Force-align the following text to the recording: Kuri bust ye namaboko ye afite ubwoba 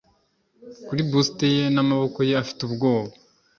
Kuri 0.85 1.01
bust 1.09 1.37
ye 1.55 1.65
namaboko 1.73 2.19
ye 2.29 2.33
afite 2.43 2.59
ubwoba 2.67 3.13